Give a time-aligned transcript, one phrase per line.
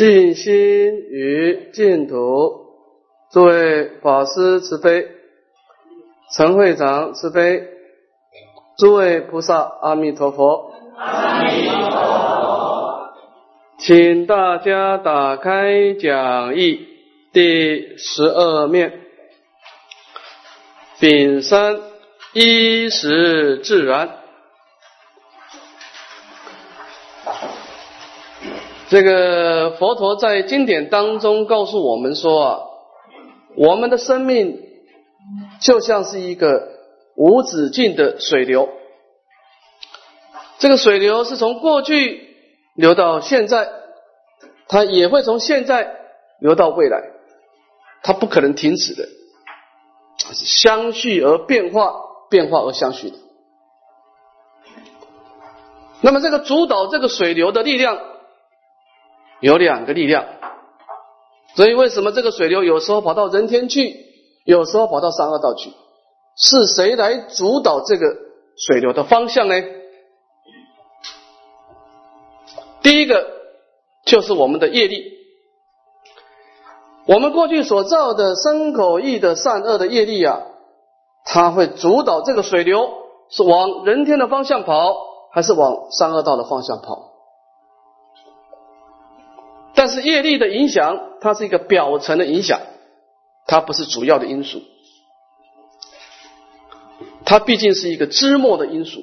[0.00, 2.14] 静心于净土，
[3.30, 5.06] 诸位法师慈悲，
[6.34, 7.64] 陈会长慈悲，
[8.78, 10.72] 诸位菩萨阿弥陀佛。
[10.96, 13.10] 阿弥陀佛，
[13.78, 16.80] 请大家打开讲义
[17.34, 19.02] 第十二面，
[20.98, 21.78] 丙三
[22.32, 24.19] 一时自然。
[28.90, 32.60] 这个佛陀在经典当中告诉我们说啊，
[33.56, 34.60] 我们的生命
[35.60, 36.72] 就像是一个
[37.14, 38.68] 无止境的水流，
[40.58, 42.34] 这个水流是从过去
[42.74, 43.68] 流到现在，
[44.66, 45.94] 它也会从现在
[46.40, 47.00] 流到未来，
[48.02, 49.08] 它不可能停止的，
[50.34, 51.94] 是相续而变化，
[52.28, 53.16] 变化而相续的。
[56.00, 58.09] 那么这个主导这个水流的力量。
[59.40, 60.24] 有两个力量，
[61.56, 63.96] 所以为什么这个水流有时候跑到人天去，
[64.44, 65.72] 有时候跑到三恶道去？
[66.36, 68.06] 是谁来主导这个
[68.56, 69.54] 水流的方向呢？
[72.82, 73.26] 第一个
[74.04, 75.04] 就是我们的业力，
[77.06, 80.40] 我们过去所造的身口意的善恶的业力啊，
[81.24, 82.88] 它会主导这个水流
[83.30, 84.94] 是往人天的方向跑，
[85.32, 87.09] 还是往三恶道的方向跑？
[89.80, 92.60] 但是业力的影响，它是一个表层的影响，
[93.46, 94.60] 它不是主要的因素，
[97.24, 99.00] 它毕竟是一个枝末的因素。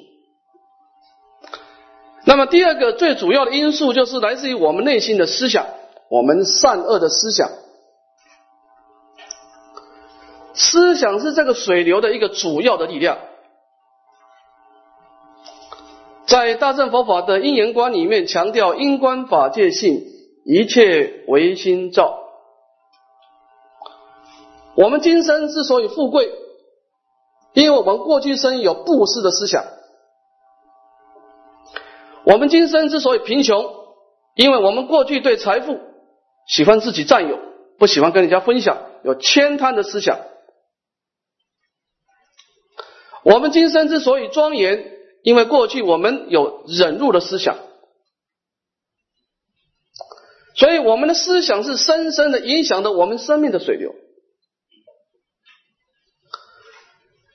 [2.24, 5.66] 那么第二个最主要的因素，就是来自于我们内心的思想，
[6.10, 7.50] 我们善恶的思想。
[10.54, 13.18] 思想是这个水流的一个主要的力量，
[16.24, 20.16] 在大乘佛法的因缘观里面，强调因观法界性。
[20.50, 22.22] 一切唯心造。
[24.76, 26.32] 我们今生之所以富贵，
[27.52, 29.62] 因为我们过去生有布施的思想；
[32.24, 33.62] 我们今生之所以贫穷，
[34.36, 35.80] 因为我们过去对财富
[36.46, 37.38] 喜欢自己占有，
[37.76, 40.16] 不喜欢跟人家分享，有悭贪的思想；
[43.22, 44.92] 我们今生之所以庄严，
[45.22, 47.58] 因为过去我们有忍辱的思想。
[50.58, 53.94] 所以，我们的思想是深深的影响着我们生命的水流。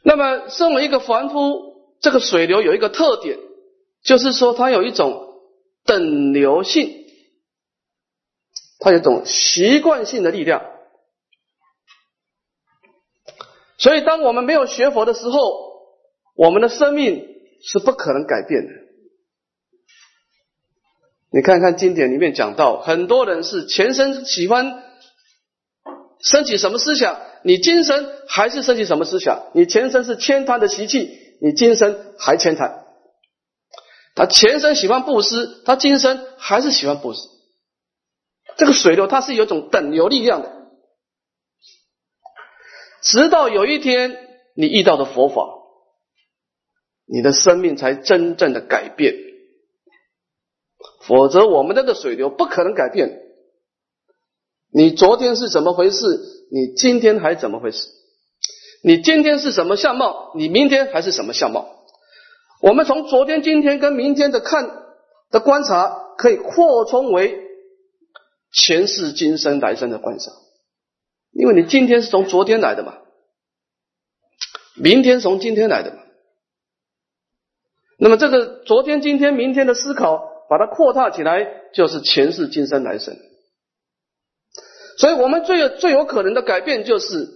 [0.03, 3.39] 那么，身为一个凡夫，这个水流有一个特点，
[4.03, 5.39] 就是说它有一种
[5.85, 7.05] 等流性，
[8.79, 10.61] 它有一种习惯性的力量。
[13.77, 15.39] 所以，当我们没有学佛的时候，
[16.35, 17.25] 我们的生命
[17.63, 18.82] 是不可能改变的。
[21.33, 24.83] 你看看经典里面讲到，很多人是前生喜欢
[26.19, 29.49] 升起什么思想，你今生还是升起什么思想。
[29.55, 31.09] 你前生是悭贪的习气，
[31.41, 32.85] 你今生还悭贪。
[34.13, 37.21] 他前生喜欢布施，他今生还是喜欢布施。
[38.55, 40.51] 这个水流它是有种等流力量的，
[43.01, 44.15] 直到有一天
[44.55, 45.41] 你遇到的佛法，
[47.07, 49.15] 你的生命才真正的改变。
[51.07, 53.19] 否则，我们那个水流不可能改变。
[54.71, 55.97] 你昨天是怎么回事？
[56.51, 57.89] 你今天还怎么回事？
[58.83, 60.33] 你今天是什么相貌？
[60.35, 61.85] 你明天还是什么相貌？
[62.61, 64.69] 我们从昨天、今天跟明天的看
[65.29, 67.37] 的观察，可以扩充为
[68.53, 70.31] 前世、今生、来生的观察。
[71.31, 72.97] 因为你今天是从昨天来的嘛，
[74.75, 75.97] 明天从今天来的嘛。
[77.99, 80.32] 那么，这个昨天、今天、明天的思考。
[80.53, 83.17] 把它扩大起来，就是前世今生来生。
[84.99, 87.27] 所以，我们最有最有可能的改变，就是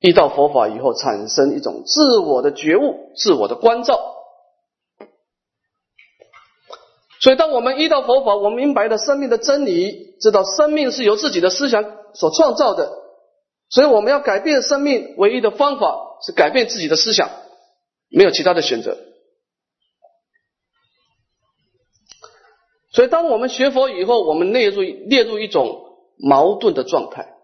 [0.00, 3.96] 遇到佛法以后，产生一种自我的觉悟、自我的关照。
[7.20, 11.84] 所以，当我们遇到佛法，我们明白了生命的真理，知道生命是由自己的思想
[12.14, 12.90] 所创造的。
[13.70, 17.30] 所以，我们要改变生命，唯一的方法是改变自己的思想，
[18.10, 18.98] 没有其他的选择。
[22.92, 27.34] 所以，当我们学佛以后，我们列入列入一种矛盾的状态。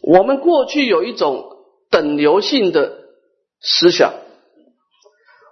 [0.00, 1.44] 我们过去有一种
[1.90, 2.98] 等流性的
[3.60, 4.14] 思想，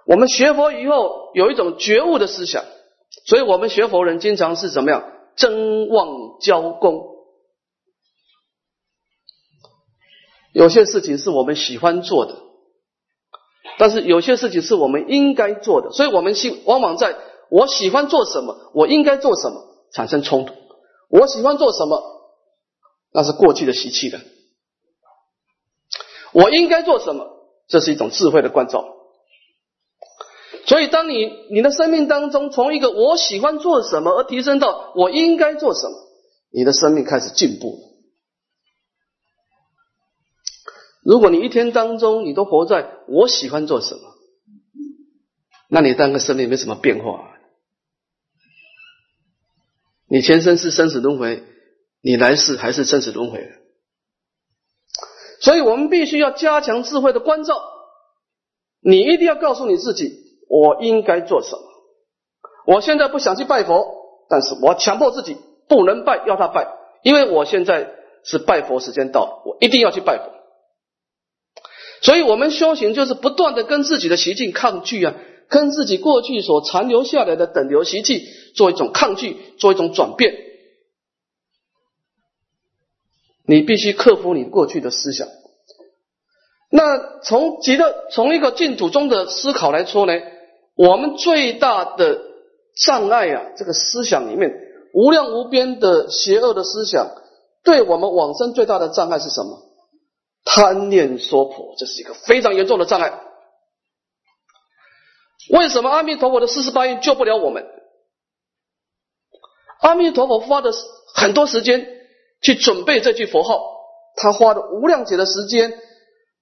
[0.05, 2.63] 我们学佛以后有一种觉悟的思想，
[3.25, 5.11] 所以我们学佛人经常是怎么样？
[5.35, 7.09] 争旺交功。
[10.51, 12.52] 有些事情是我们喜欢做的。
[13.77, 17.15] 但是有些事情是我们应该做的，所以我们希往往在
[17.49, 20.53] 我喜欢做什么，我应该做什么产生冲突。
[21.09, 22.01] 我喜欢做什么，
[23.13, 24.19] 那是过去的习气的。
[26.31, 27.27] 我应该做什么，
[27.67, 28.85] 这是一种智慧的关照。
[30.65, 35.93] 所以，当你你的生命当中从一个我喜欢做什么而提升到我应该做什么，
[36.51, 37.92] 你的生命开始进步了。
[41.03, 44.01] 如果你一天当中你都活在我喜欢做什么，
[45.67, 47.29] 那你当个生命没什么变化。
[50.07, 51.43] 你前生是生死轮回，
[52.01, 53.51] 你来世还是生死轮回。
[55.41, 57.61] 所以我们必须要加强智慧的关照。
[58.79, 60.13] 你一定要告诉你自己，
[60.47, 61.61] 我应该做什么。
[62.65, 63.83] 我现在不想去拜佛，
[64.29, 66.67] 但是我强迫自己不能拜，要他拜，
[67.01, 67.91] 因为我现在
[68.23, 70.42] 是拜佛时间到，我一定要去拜佛。
[72.03, 75.15] 所以，我们修行就是不断的跟自己的习性抗拒啊，
[75.47, 80.35] 跟自己过去所残留下来的等流习气做一种抗拒，做一种转变。
[83.45, 85.29] 你必须克服你过去的思想。
[86.69, 90.13] 那从极乐从一个净土中的思考来说呢，
[90.75, 92.19] 我们最大的
[92.75, 94.51] 障碍啊，这个思想里面
[94.93, 97.11] 无量无边的邪恶的思想，
[97.63, 99.69] 对我们往生最大的障碍是什么？
[100.43, 103.21] 贪念说婆，这是一个非常严重的障碍。
[105.49, 107.65] 为什么阿弥陀佛的四十八愿救不了我们？
[109.79, 110.71] 阿弥陀佛花的
[111.13, 111.85] 很多时间
[112.41, 113.61] 去准备这句佛号，
[114.15, 115.77] 他花了无量劫的时间，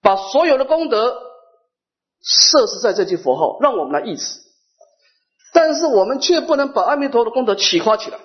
[0.01, 1.17] 把所有的功德
[2.21, 4.39] 设施在这句佛号，让我们来意识。
[5.53, 8.19] 但是我们却不能把阿弥陀的功德启发起来，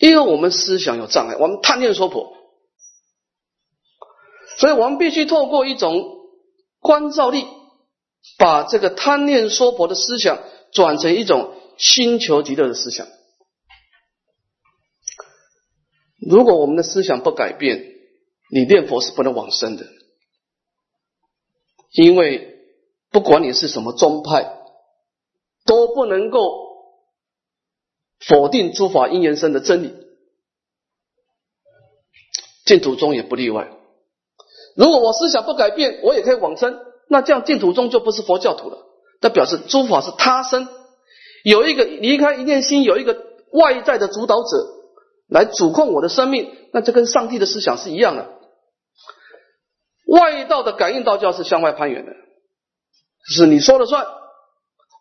[0.00, 2.39] 因为我们思想有障碍，我们贪念说婆。
[4.60, 6.04] 所以我们必须透过一种
[6.80, 7.46] 关照力，
[8.36, 10.38] 把这个贪念说佛的思想
[10.70, 13.06] 转成一种心求极乐的思想。
[16.18, 17.82] 如果我们的思想不改变，
[18.52, 19.86] 你念佛是不能往生的，
[21.92, 22.58] 因为
[23.10, 24.58] 不管你是什么宗派，
[25.64, 26.40] 都不能够
[28.18, 29.94] 否定诸法因缘生的真理，
[32.66, 33.79] 净土宗也不例外。
[34.76, 36.78] 如果我思想不改变，我也可以往生。
[37.08, 38.78] 那这样净土宗就不是佛教徒了。
[39.20, 40.68] 那表示诸法是他生，
[41.44, 43.20] 有一个离开一念心，有一个
[43.50, 44.48] 外在的主导者
[45.28, 46.50] 来主控我的生命。
[46.72, 48.28] 那这跟上帝的思想是一样的。
[50.06, 52.12] 外道的感应道教是向外攀援的，
[53.28, 54.06] 是你说了算。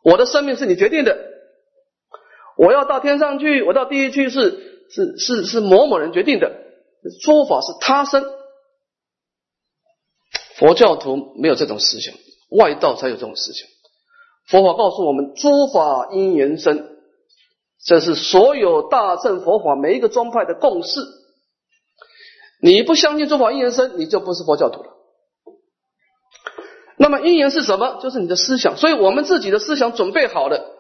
[0.04, 1.18] 我的生命是你决定的。
[2.58, 6.52] 我要到天上去，我到地狱去，是是是是某某人决定的。
[7.24, 8.26] 诸法是他生。
[10.60, 12.14] 佛教徒没有这种思想，
[12.50, 13.66] 外道才有这种思想。
[14.46, 16.86] 佛法告诉我们，诸法因缘生，
[17.82, 21.00] 这是所有大乘佛法每一个宗派的共识。
[22.62, 24.90] 你不相信诸法因缘生，你就不是佛教徒了。
[26.98, 28.02] 那么因缘是什么？
[28.02, 28.76] 就是你的思想。
[28.76, 30.76] 所以我们自己的思想准备好了，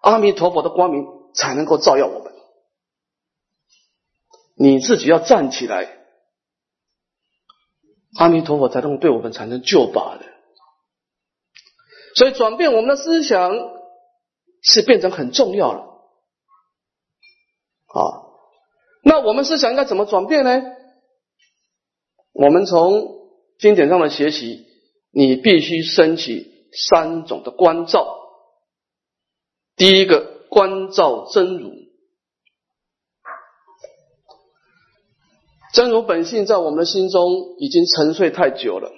[0.00, 1.04] 阿弥陀佛的光明
[1.34, 2.32] 才能够照耀我们。
[4.56, 5.99] 你自己要站起来。
[8.16, 10.24] 阿弥陀佛才能对我们产生救拔的，
[12.16, 13.52] 所以转变我们的思想
[14.62, 15.80] 是变成很重要了。
[17.86, 18.00] 啊，
[19.04, 20.62] 那我们思想应该怎么转变呢？
[22.32, 23.18] 我们从
[23.58, 24.66] 经典上的学习，
[25.12, 28.16] 你必须升起三种的关照。
[29.76, 31.79] 第一个关照真如。
[35.72, 38.90] 真如本性在我们的心中已经沉睡太久了，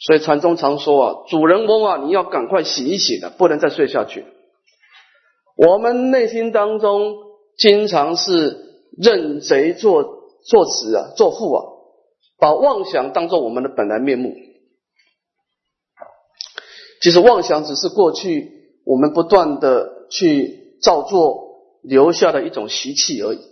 [0.00, 4.24] 所以禅宗常说啊，主人翁啊，你要赶快醒一醒了，不能再睡下去。
[5.56, 7.16] 我们内心当中
[7.58, 10.02] 经常是认贼作
[10.46, 11.64] 作词啊，作父啊，
[12.38, 14.32] 把妄想当做我们的本来面目。
[17.02, 18.50] 其实妄想只是过去
[18.84, 23.49] 我们不断的去造作留下的一种习气而已。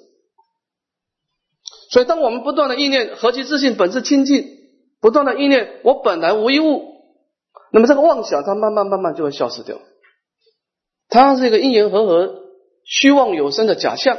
[1.91, 4.47] 所以，当我们不断的意念何其自信，本自清净，
[5.01, 6.83] 不断的意念我本来无一物，
[7.73, 9.79] 那么这个妄想它慢慢慢慢就会消失掉。
[11.09, 12.43] 它是一个因缘和合、
[12.85, 14.19] 虚妄有生的假象。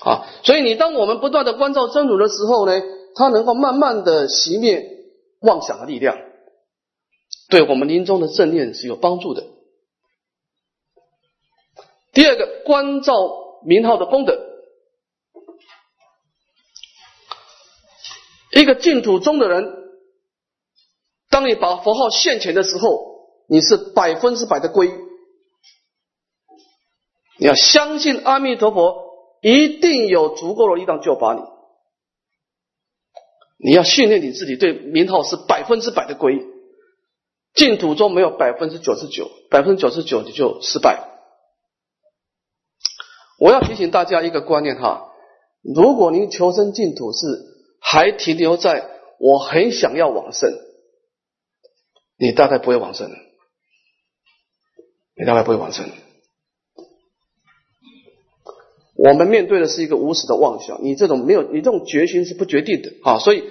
[0.00, 2.82] 啊，所以你当我们不断的关照真如的时候呢，
[3.14, 4.86] 它能够慢慢的熄灭
[5.40, 6.18] 妄想的力量，
[7.48, 9.44] 对我们临终的正念是有帮助的。
[12.12, 13.14] 第二个，关照
[13.64, 14.53] 名号的功德。
[18.54, 19.72] 一个净土中的人，
[21.28, 24.92] 当你把佛号现前的时候，你是百分之百的皈依，
[27.38, 28.94] 你要相信阿弥陀佛
[29.42, 31.40] 一定有足够的力量救拔你。
[33.58, 36.44] 你要训练你自己，对名号是百分之百的归。
[37.54, 41.08] 净土中没有百分之九十九，百分之九十九你就失败。
[43.38, 45.12] 我要提醒大家一个观念哈，
[45.62, 47.18] 如果您求生净土是
[47.86, 48.88] 还停留在
[49.20, 50.50] 我很想要往生，
[52.16, 53.10] 你大概不会往生，
[55.14, 55.84] 你大概不会往生。
[58.96, 63.44] 我们面对的是一个无始的妄想，你这种没有，你这种决心是不决定的啊，所以，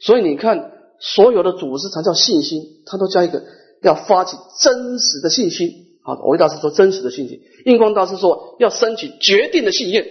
[0.00, 3.44] 所以你看，所有的组织才叫信心，他都加一个
[3.82, 6.16] 要发起真实的信心啊。
[6.22, 10.06] 我维大师说真实的信心，印光大师说要升起决定的信念。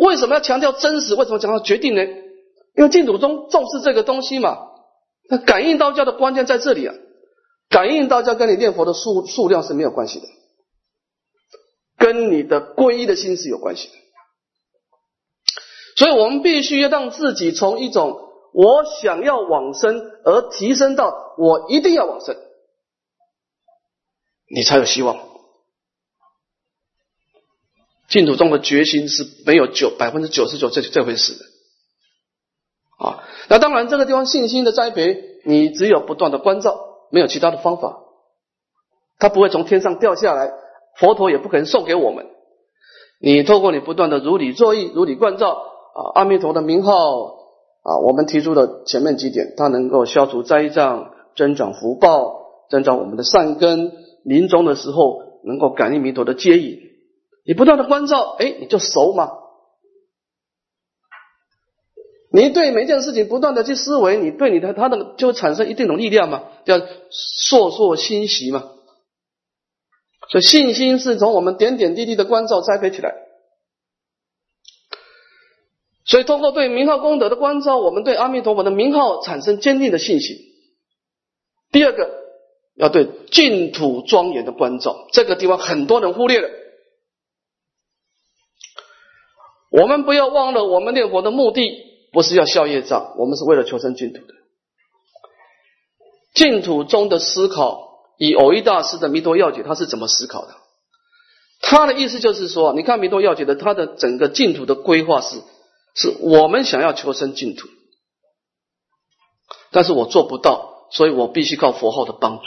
[0.00, 1.14] 为什么要强调真实？
[1.14, 2.02] 为什么强调决定呢？
[2.78, 4.56] 因为净土宗重视这个东西嘛。
[5.28, 6.94] 那感应道教的关键在这里啊，
[7.68, 10.26] 感应道教跟你念佛的数数量是没有关系的。
[11.98, 13.94] 跟你的皈依的心是有关系的，
[15.96, 18.16] 所以我们必须要让自己从一种
[18.54, 22.36] 我想要往生，而提升到我一定要往生，
[24.48, 25.18] 你才有希望。
[28.08, 31.44] 净土中的决心是没有九百分之九十九这这回事的
[32.98, 33.24] 啊。
[33.48, 36.78] 那当然，这个地方信心的栽培，你只有不断的关照，
[37.10, 38.00] 没有其他的方法，
[39.18, 40.52] 它不会从天上掉下来。
[40.98, 42.26] 佛陀也不可能送给我们。
[43.20, 53.92] 你透过你不断的如理作意、如理观照啊，阿弥陀的名号啊，我们提出的前面几点，它能够消除灾障、增长福报、增长我们的善根。
[54.24, 56.80] 临终的时候能够感应弥陀的接引。
[57.46, 59.30] 你不断的关照，哎，你就熟嘛。
[62.30, 68.70] 你对每件事情不断的去思维，你对你的他的就产生一定的力量嘛，叫烁烁欣喜嘛。
[70.30, 73.14] 所以信心是从我们点点滴滴的关照栽培起来。
[76.04, 80.36] 所以通过对名号功德的关照，我们对阿弥陀佛的名号产生坚定的信心。
[81.70, 82.10] 第二个，
[82.76, 86.48] 要对净土庄严的关照，这个地方很多人忽略了。
[89.70, 94.34] 我们不要忘了，我们念佛的目的不是要消业障，我们是为了求生净土的。
[96.34, 97.86] 净土中的思考。
[98.20, 100.52] 以偶一大师的《弥陀要解》，他是怎么思考的？
[101.60, 105.36] 他的意思就是说，你看《弥陀要解》的，他的整个净土的规划是，
[105.94, 107.68] 是我们想要求生净土，
[109.70, 112.46] 但是我做不到，所以我必须靠佛号的帮助。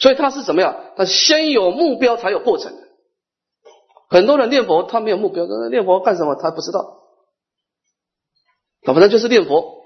[0.00, 0.74] 所以他是怎么样？
[0.96, 2.72] 他先有目标，才有过程。
[4.08, 6.34] 很多人念佛，他没有目标，念佛干什么？
[6.34, 7.01] 他不知道。
[8.84, 9.84] 反正就是念佛，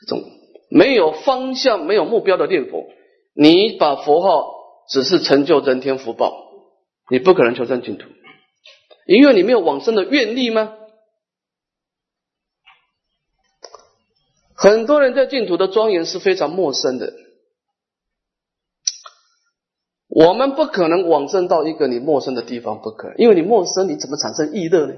[0.00, 0.22] 这种
[0.70, 2.84] 没有方向、没有目标的念佛。
[3.32, 4.54] 你把佛号
[4.88, 6.32] 只是成就人天福报，
[7.10, 8.08] 你不可能求生净土，
[9.06, 10.76] 因为你没有往生的愿力吗？
[14.56, 17.12] 很多人对净土的庄严是非常陌生的，
[20.08, 24.94] 我们不可能往生到一个你陌生的地方，不可，因为你陌生，你怎么产生意乐呢？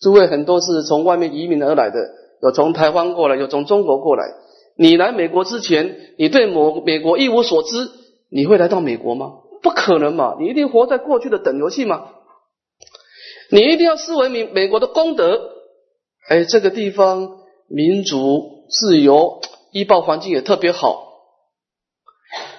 [0.00, 1.98] 诸位很多是从外面移民而来的，
[2.42, 4.24] 有从台湾过来，有从中国过来。
[4.76, 7.90] 你来美国之前，你对某美国一无所知，
[8.28, 9.34] 你会来到美国吗？
[9.62, 10.36] 不可能嘛！
[10.38, 12.10] 你一定活在过去的等游戏吗？
[13.50, 15.52] 你一定要思维美美国的功德，
[16.28, 19.40] 哎，这个地方民主自由，
[19.72, 21.12] 医保环境也特别好。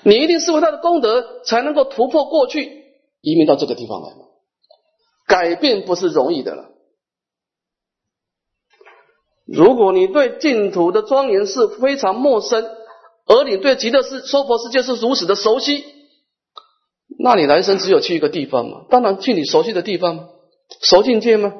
[0.03, 2.85] 你一定思维他的功德，才能够突破过去，
[3.21, 4.25] 移民到这个地方来嘛
[5.27, 6.69] 改变不是容易的了。
[9.45, 12.65] 如果你对净土的庄严是非常陌生，
[13.27, 15.83] 而你对极乐世娑婆世界是如此的熟悉，
[17.19, 18.85] 那你来生只有去一个地方嘛？
[18.89, 20.29] 当然去你熟悉的地方，
[20.81, 21.53] 熟境界吗？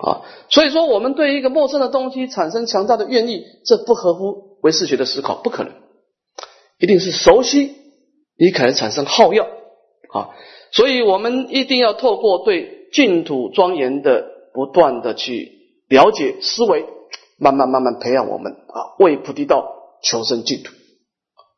[0.00, 5.72] 啊，所以说我们对一个陌生的东西产生强大的愿意，这不合乎唯识学的思考，不可能，
[6.78, 7.74] 一定是熟悉，
[8.36, 9.44] 你可能产生好要
[10.12, 10.28] 啊，
[10.72, 14.36] 所以我们一定要透过对净土庄严的。
[14.58, 15.52] 不断的去
[15.86, 16.84] 了解思维，
[17.38, 19.64] 慢慢慢慢培养我们啊，为菩提道
[20.02, 20.72] 求生净土，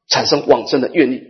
[0.07, 1.23] 产生往生的愿力。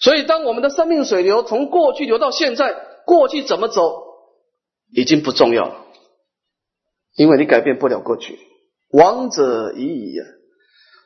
[0.00, 2.74] 所以，当我们的生命水流从过去流到现在，
[3.06, 4.02] 过去怎么走
[4.92, 5.86] 已经不重要了，
[7.14, 8.40] 因为你改变不了过去。
[8.90, 10.24] 亡者已矣呀！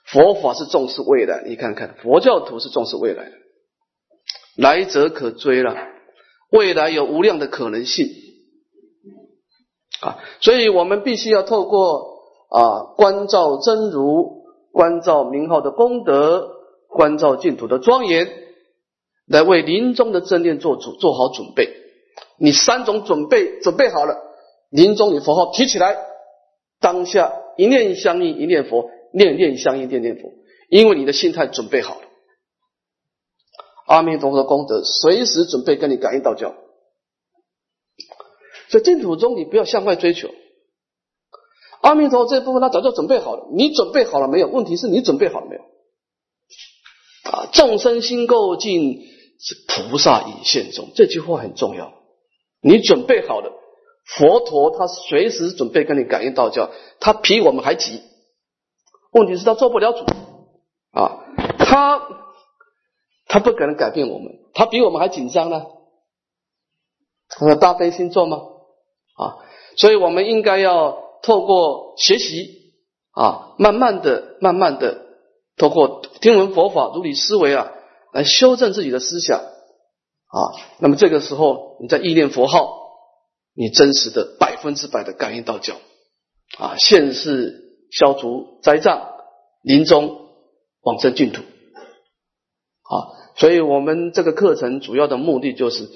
[0.07, 3.37] 佛法是重视未来，你看看佛教徒是重视未来的，
[4.57, 5.77] 来者可追了。
[6.51, 8.09] 未来有无量的可能性
[10.01, 16.51] 啊，所以我们必须要透过啊关照真如、关照名号的功德、
[16.89, 18.31] 关照净土的庄严，
[19.27, 21.71] 来为临终的正念做主做好准备。
[22.39, 24.17] 你三种准备准备好了，
[24.71, 25.97] 临终你佛号提起来，
[26.81, 30.31] 当下一念相应一念佛，念念相应念念佛，
[30.69, 32.06] 因为你的心态准备好了。
[33.87, 36.55] 阿弥陀佛的功德，随时准备跟你感应道交。
[38.69, 40.29] 所以净土中，你不要向外追求。
[41.83, 44.49] 阿弥陀佛这部分他早就准备好了，你准备好了没有？
[44.49, 45.63] 问题是你准备好了没有？
[47.31, 49.07] 啊，众生心够尽，
[49.39, 50.89] 是菩萨已现中。
[50.95, 51.93] 这句话很重要。
[52.61, 53.53] 你准备好了，
[54.05, 58.03] 佛陀他随时准备跟你感应道教，他比我们还急。
[59.13, 60.05] 问题是，他做不了主
[60.93, 61.25] 啊，
[61.59, 62.03] 他
[63.37, 65.67] 他不可能改变我们，他比我们还紧张呢。
[67.29, 68.39] 他说大悲心做吗？
[68.39, 69.37] 啊，
[69.77, 72.73] 所以我们应该要透过学习
[73.11, 75.03] 啊，慢慢的、慢慢的，
[75.59, 77.73] 透过听闻佛法、如理思维啊，
[78.15, 80.39] 来修正自己的思想啊。
[80.79, 82.75] 那么这个时候，你在意念佛号，
[83.55, 85.75] 你真实的百分之百的感应到教
[86.57, 89.13] 啊，现世消除灾障，
[89.61, 90.31] 临终
[90.81, 93.13] 往生净土啊。
[93.37, 95.89] 所以我们这个课程主要的目的就是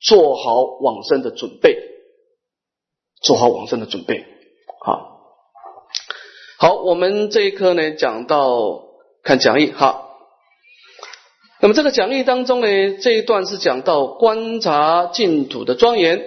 [0.00, 1.78] 做好往生的准备。
[3.22, 4.26] 做好往生的准备，
[4.84, 5.22] 好，
[6.58, 8.82] 好，我们这一课呢讲到
[9.22, 10.02] 看讲义哈。
[11.58, 16.22] 那么这个讲义当中呢，这一段是讲到观察净土的庄严，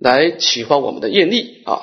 [0.00, 1.82] 来启发我们的业力啊。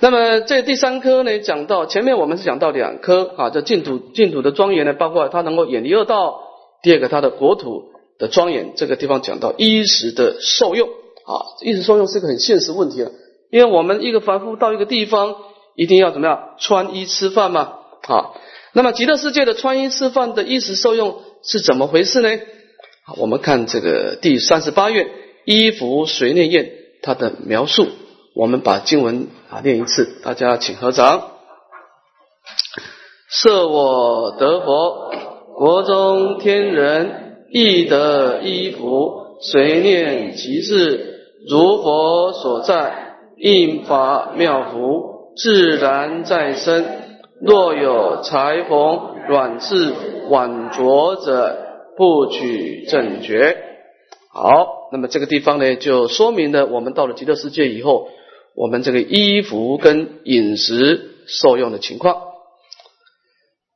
[0.00, 6.42] 那么这第三科呢，讲到前面我们是讲到两科啊，这净土净土的庄严呢，包括它能够远离恶道，
[6.82, 10.88] 第二个它的国土的庄严，这个地方讲到衣食的受用。
[10.88, 13.12] 啊，衣食受用是一个很现实问题了，
[13.50, 15.36] 因为我们一个凡夫到一个地方，
[15.76, 17.74] 一定要怎么样穿衣吃饭嘛？
[18.08, 18.32] 啊，
[18.72, 22.40] 那么极乐世界的穿衣吃饭的衣食受用是怎么回事呢？
[23.16, 25.10] 我们看这个第三十八页
[25.44, 27.88] 衣服随念宴它的描述，
[28.34, 31.30] 我们把经文啊念一次，大家请合掌。
[33.28, 35.12] 设我得佛，
[35.60, 41.20] 国中天人亦得衣服，随念其事。
[41.46, 46.86] 如佛所在，应法妙福，自然在身。
[47.42, 49.92] 若有裁缝软质
[50.30, 51.58] 晚着者，
[51.94, 53.58] 不取正觉。
[54.32, 58.08] 好，那么这个地方呢，就说明了我们到了极乐世界以后，
[58.56, 62.29] 我们这个衣服跟饮食受用的情况。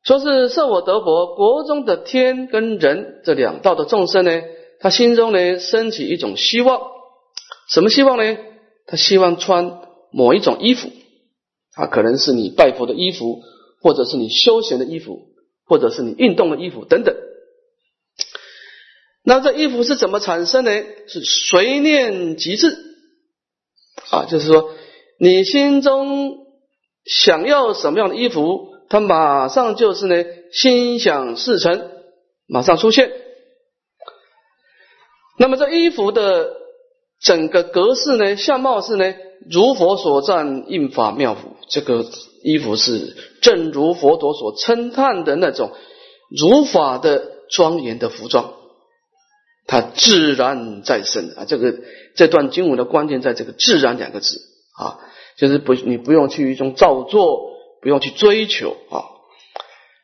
[0.05, 4.43] 说是设我得佛，国中的天跟人这两道的众生呢，
[4.79, 6.81] 他心中呢升起一种希望。
[7.71, 8.37] 什么希望呢？
[8.87, 9.81] 他希望穿
[10.13, 10.91] 某一种衣服，
[11.75, 13.41] 啊，可能是你拜佛的衣服，
[13.81, 15.29] 或者是你休闲的衣服，
[15.65, 17.17] 或者是你运动的衣服等等。
[19.25, 20.71] 那这衣服是怎么产生呢？
[21.07, 22.77] 是随念即至，
[24.11, 24.69] 啊，就是说
[25.19, 26.45] 你心中
[27.07, 31.91] 想要什么样的衣服，他马上就是呢心想事成，
[32.47, 33.11] 马上出现。
[35.39, 36.63] 那么这衣服的。
[37.21, 39.15] 整个格式呢，相貌是呢，
[39.51, 41.57] 如佛所赞印法妙服。
[41.71, 42.05] 这个
[42.43, 45.73] 衣服是正如佛陀所称叹的那种
[46.29, 48.53] 如法的庄严的服装，
[49.67, 51.47] 它自然在身啊。
[51.47, 51.75] 这个
[52.15, 54.43] 这段经文的关键在这个“自然”两个字
[54.79, 55.01] 啊，
[55.39, 57.53] 就是不你不用去一种造作，
[57.85, 59.15] 不用去追求啊。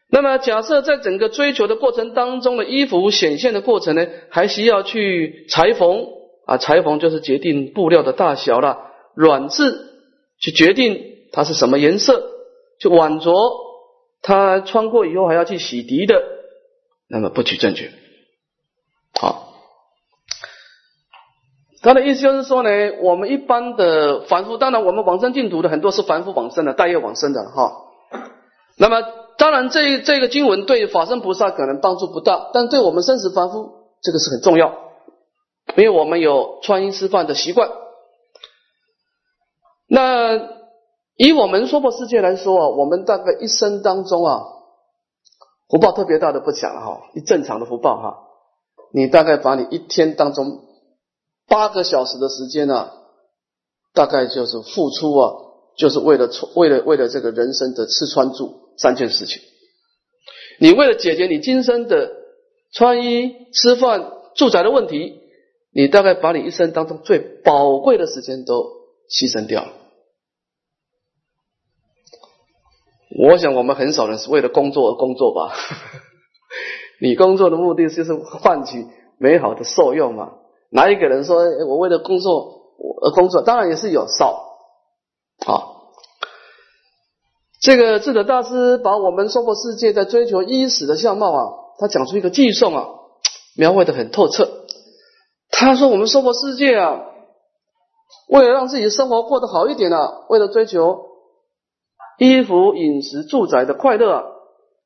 [0.09, 6.07] 那么假设在整个追求的过程当中的衣服显现的过程呢，还需要去裁缝。
[6.47, 8.79] 啊，裁缝就是决定布料的大小了，
[9.15, 9.73] 软质
[10.41, 12.25] 去决定它是什么颜色，
[12.81, 13.33] 去挽着
[14.21, 16.21] 它穿过以后还要去洗涤的，
[17.09, 17.93] 那么不取正觉。
[19.15, 19.50] 好，
[21.83, 22.71] 他的意思就是说呢，
[23.03, 27.73] 我们一般的凡夫，当然我们往生净土的很多是凡夫往生的，大业往生的哈。
[28.77, 29.03] 那么
[29.39, 34.75] 当然这这个经文对法身菩萨可能帮助不大，但对我们生死凡夫这个是很重要。
[35.77, 37.71] 因为我们有穿衣吃饭的习惯，
[39.87, 40.37] 那
[41.17, 44.43] 以我们娑婆世界来说啊，我们大概一生当中啊，
[45.69, 48.19] 福报特别大的不讲了哈，一正常的福报哈，
[48.93, 50.65] 你大概把你一天当中
[51.51, 52.91] 八个小时的时间呢，
[53.93, 55.35] 大概就是付出啊，
[55.77, 59.43] 就是为了为了为了这个人生的吃穿住三件事情，
[60.61, 62.11] 你为了解决你今生的
[62.73, 65.19] 穿衣吃饭住宅的问题。
[65.73, 68.65] 你大概把你一生当中最宝贵的时间都
[69.09, 69.73] 牺牲掉了。
[73.17, 75.55] 我想我们很少人是为了工作而工作吧？
[77.01, 78.85] 你工作的目的就是换取
[79.17, 80.33] 美好的受用嘛？
[80.71, 83.43] 哪一个人说我为了工作而工作？
[83.43, 84.57] 当然也是有少
[85.47, 85.77] 啊。
[87.61, 92.89] 这个智者大师把我们娑婆世界在追求衣食的相貌啊，他讲出一个寄送啊，
[93.55, 94.49] 描绘的很透彻。
[95.51, 97.01] 他说我们娑婆世界啊，
[98.29, 101.01] 为了让自己生活过得好一点啊，为了追求
[102.19, 104.23] 衣服、饮食、住宅的快乐啊，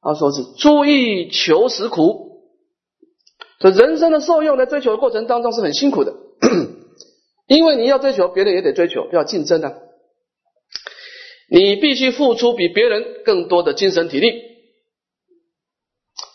[0.03, 2.34] 他说是诸欲求食苦。
[3.71, 6.15] 人生的受用在追求的过程当中是很辛苦的，
[7.47, 9.73] 因为你要追求，别人也得追求，要竞争啊。
[11.49, 14.33] 你必须付出比别人更多的精神体力。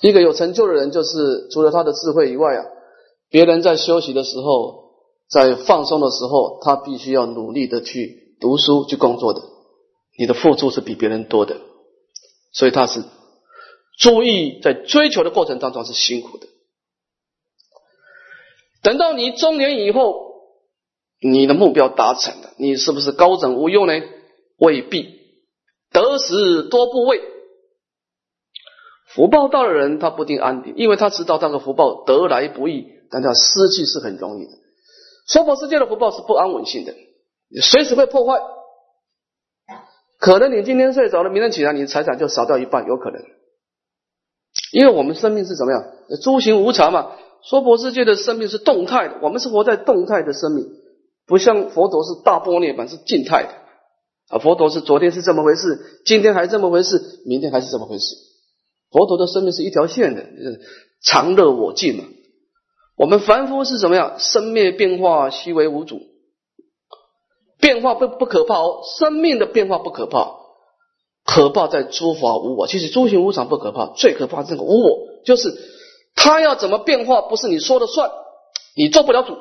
[0.01, 2.65] 一个有成就的人，就是除了他的智慧以外啊，
[3.29, 4.91] 别人在休息的时候，
[5.29, 9.41] 在放松的时候，他必须要努力的去读书、去工作的。
[10.17, 11.57] 你的付出是比别人多的，
[12.53, 13.03] 所以他是
[13.97, 16.47] 注意在追求的过程当中是辛苦的。
[18.81, 20.29] 等到你中年以后，
[21.21, 23.93] 你的目标达成了，你是不是高枕无忧呢？
[24.57, 25.19] 未必
[25.91, 27.21] 得时多不畏，
[29.13, 34.51] 福报到的人他不定安定，因为他知道这个福报得来不易，但他失去是很容易的。
[35.27, 36.93] 娑婆世界的福报是不安稳性的，
[37.61, 38.39] 随时会破坏。
[40.19, 43.21] 可能你今天睡着了，明天起来你的财产就少掉一半，有可能。
[44.73, 45.83] 因为我们生命是怎么样？
[46.21, 47.15] 诸行无常嘛。
[47.43, 50.67] 娑婆世界的生命是动态的，我们是活在动态的生命，
[51.25, 53.49] 不像佛陀是大波涅槃是静态的。
[54.29, 58.15] 啊，佛陀是昨天是这么回事，今天还这么回事，明天还是这么回事。
[58.91, 60.23] 佛陀的生命是一条线的，
[61.03, 62.03] 常乐我净嘛。
[62.95, 64.19] 我们凡夫是怎么样？
[64.19, 66.01] 生灭变化，悉为无主。
[67.59, 70.35] 变化不不可怕哦，生命的变化不可怕，
[71.25, 72.67] 可怕在诸法无我。
[72.67, 75.49] 其实诸行无常不可怕，最可怕这个无我，就是
[76.19, 78.11] 他要怎么变化，不是你说了算，
[78.75, 79.37] 你做不了主。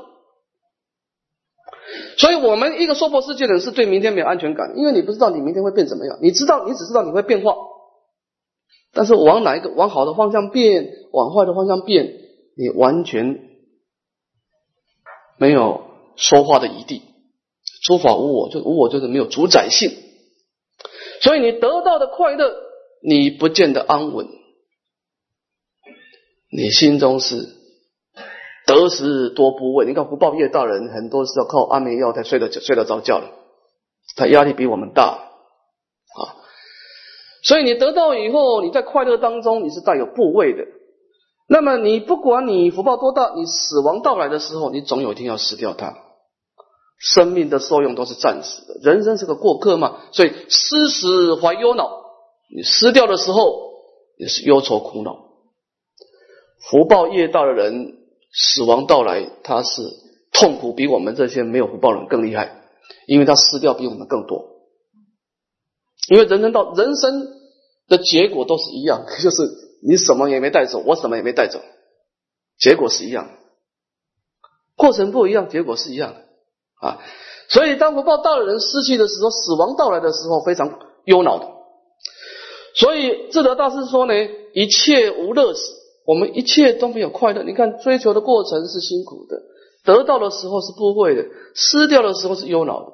[2.18, 6.18] 所以，我们一个娑婆世界的人是对明天没有安全感，因为你不知道你明天会变怎么样。
[6.22, 7.56] 你知道，你只知道你会变化，
[8.92, 12.12] 但是往哪一个往好的方向变，往坏的方向变，
[12.56, 13.40] 你完全
[15.36, 15.82] 没有
[16.16, 17.02] 说话的余地。
[17.84, 19.90] 诸法无我，就无我就是没有主宰性。
[21.22, 22.54] 所以，你得到的快乐，
[23.02, 24.26] 你不见得安稳，
[26.50, 27.56] 你心中是。
[28.66, 33.26] 得时多不畏，你看福报越大人，很多是要靠安眠药才睡得睡得着觉的，
[34.14, 36.20] 他压力比我们大啊。
[37.42, 40.66] 所以你得到以后，你在快乐当中，你是带有部位的。
[41.48, 45.96] 那么你不管你福报多大，你死亡到来的时候，你总有一天要失掉它。
[46.98, 49.96] 生命的受用都是暂时的，人生是个过客嘛。
[50.12, 51.90] 所以失时怀忧恼，
[52.54, 53.70] 你失掉的时候
[54.18, 55.27] 也是忧愁苦恼。
[56.60, 57.94] 福报越大的人。
[58.30, 59.80] 死亡到来，他是
[60.32, 62.60] 痛苦比我们这些没有福报人更厉害，
[63.06, 64.44] 因为他失掉比我们更多。
[66.10, 67.26] 因为人生到人生
[67.88, 69.42] 的结果都是一样，就是
[69.82, 71.58] 你什么也没带走，我什么也没带走，
[72.58, 73.30] 结果是一样，
[74.76, 76.98] 过程不一样，结果是一样的啊。
[77.48, 81.48] 所以当福报大的人失去的时候，死亡到来的时候非常忧恼的。
[82.74, 84.12] 所以智德大师说呢，
[84.52, 85.77] 一切无乐死。
[86.08, 87.42] 我们一切都没有快乐。
[87.42, 89.42] 你看，追求的过程是辛苦的，
[89.84, 92.92] 得到的时候是不会的，失掉的时候是忧恼的。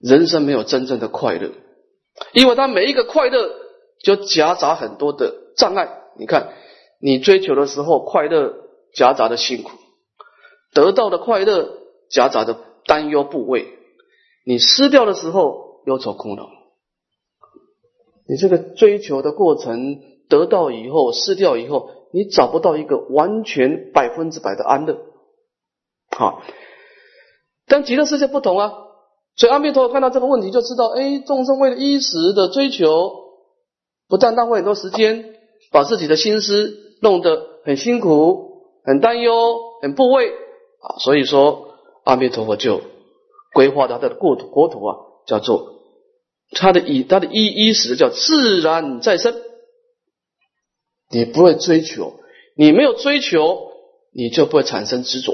[0.00, 1.52] 人生没有真正的快乐，
[2.32, 3.48] 因为他每一个快乐
[4.02, 5.88] 就夹杂很多的障碍。
[6.18, 6.52] 你看，
[7.00, 8.52] 你追求的时候快乐
[8.92, 9.70] 夹杂的辛苦，
[10.74, 11.78] 得到的快乐
[12.10, 13.68] 夹杂的担忧不慰，
[14.44, 16.48] 你失掉的时候忧愁苦恼。
[18.28, 20.15] 你这个追求的过程。
[20.28, 24.98] 得到以后，失掉以后，你找不到一个完全百分之百的安乐。
[26.10, 26.42] 好，
[27.66, 28.72] 但极乐世界不同啊。
[29.36, 33.12] 所以阿弥陀佛看到这个问题，就知道，哎，众生为了衣食的追求，
[34.08, 35.34] 不但浪费很多时间，
[35.70, 40.96] 把自己的心思弄得很辛苦、很担忧、很不慰啊。
[41.00, 41.68] 所以说，
[42.04, 42.80] 阿弥陀佛就
[43.52, 45.74] 规划他的国土，国土啊，叫做
[46.52, 49.34] 他的以他的衣衣食叫自然再生。
[51.10, 52.20] 你不会追求，
[52.56, 53.70] 你没有追求，
[54.12, 55.32] 你就不会产生执着。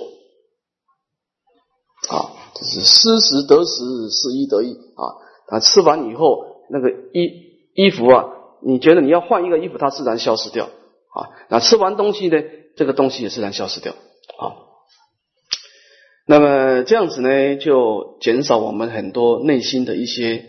[2.11, 5.03] 啊，就是失时得时，失一得一啊。
[5.49, 7.31] 啊，吃完以后，那个衣
[7.75, 8.25] 衣服啊，
[8.67, 11.31] 你觉得你要换一个衣服，它自然消失掉啊。
[11.49, 12.43] 那吃完东西呢，
[12.77, 14.57] 这个东西也自然消失掉啊。
[16.27, 20.47] 那么这样子呢，就减少我们很多内心的一些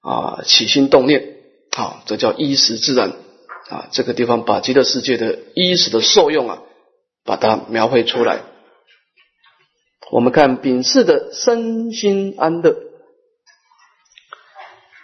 [0.00, 1.36] 啊起心动念。
[1.72, 3.12] 好，这叫衣食自然。
[3.68, 6.62] 啊，这个地方把极乐世界的衣食的受用啊，
[7.24, 8.42] 把它描绘出来。
[10.12, 12.76] 我们看丙次的身心安乐，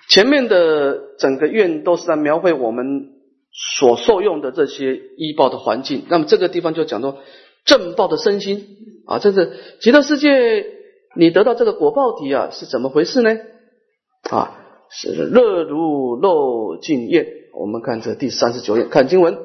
[0.09, 3.11] 前面的整个愿都是在描绘我们
[3.51, 6.05] 所受用的这些医报的环境。
[6.09, 7.19] 那么这个地方就讲到
[7.65, 8.65] 正报的身心
[9.07, 10.65] 啊，这是极乐世界
[11.17, 13.37] 你得到这个果报体啊是怎么回事呢？
[14.31, 14.57] 啊，
[14.89, 17.42] 是热如漏尽焰。
[17.55, 19.39] 我们看这第三十九页，看经文：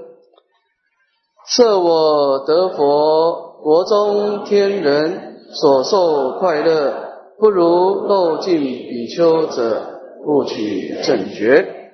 [1.47, 5.25] 设我得佛，国中天人。
[5.49, 6.93] 所受快乐
[7.39, 11.93] 不如漏尽比丘者，不取正觉。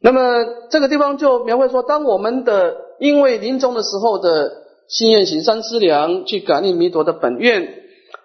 [0.00, 4.50] 那么这个地方就描绘说，当我们的因为临终的时候的
[4.88, 7.72] 心愿行三思量，去感应弥陀的本愿，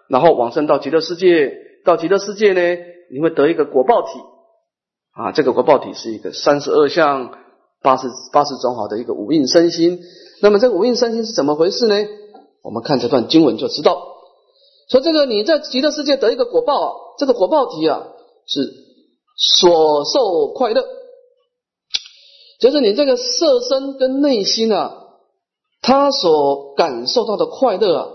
[0.10, 1.54] 然后往生到极乐世界。
[1.86, 4.20] 到极乐世界呢，你会得一个果报体
[5.14, 7.32] 啊，这个果报体是一个三十二相
[7.82, 10.00] 八十八十种好的一个五蕴身心。
[10.42, 11.96] 那么这个五蕴身心是怎么回事呢？
[12.64, 13.96] 我们看这段经文就知道，
[14.90, 18.08] 说这个你在极乐世界得一个果报啊，这个果报体啊
[18.48, 18.74] 是
[19.38, 20.84] 所受快乐，
[22.60, 24.96] 就是你这个色身跟内心啊，
[25.82, 28.08] 他所感受到的快乐啊，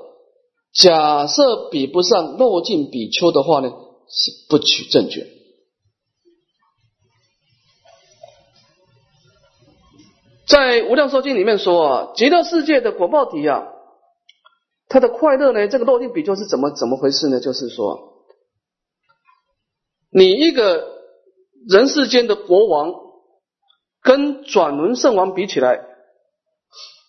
[0.75, 3.71] 假设比不上落尽比丘的话呢，
[4.09, 5.38] 是不取正觉。
[10.49, 13.75] 在无量寿经里面说啊，极乐世界的果报体啊。
[14.91, 15.69] 它的快乐呢？
[15.69, 17.41] 这个落定比丘是怎么怎么回事呢？
[17.41, 18.25] 就是说，
[20.11, 21.03] 你一个
[21.69, 22.95] 人世间的国王，
[24.01, 25.85] 跟转轮圣王比起来，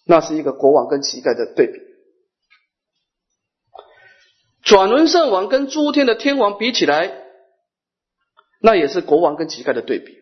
[0.05, 1.79] 那是一个国王跟乞丐的对比；
[4.61, 7.23] 转轮圣王跟诸天的天王比起来，
[8.59, 10.18] 那也是国王跟乞丐的对比。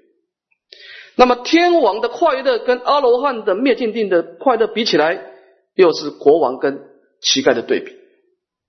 [1.18, 5.20] 那么天王的快乐跟阿罗汉的灭尽定的快乐比起来，
[5.74, 6.96] 又是国王跟。
[7.20, 7.94] 乞丐的对比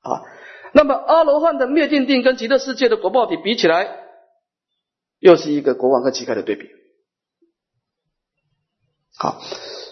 [0.00, 0.24] 啊，
[0.72, 3.94] 那么阿罗汉的灭尽定跟极乐世界的果报体比起来，
[5.18, 6.66] 又是一个国王和乞丐的对比。
[9.18, 9.38] 好，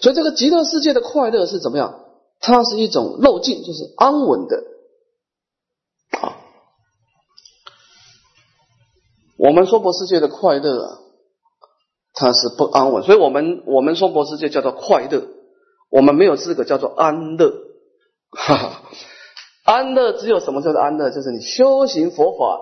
[0.01, 2.01] 所以这个极乐世界的快乐是怎么样？
[2.41, 4.65] 它是一种漏尽，就是安稳的。
[6.19, 6.41] 好，
[9.37, 10.99] 我们说博世界的快乐啊，
[12.19, 15.23] 它是不安稳，所以我们我们说博世界叫做快乐，
[15.91, 17.53] 我们没有资格叫做安乐。
[18.31, 18.83] 哈哈，
[19.65, 21.11] 安乐只有什么叫做安乐？
[21.11, 22.59] 就是你修行佛法，